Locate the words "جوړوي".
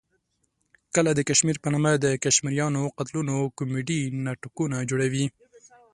4.89-5.25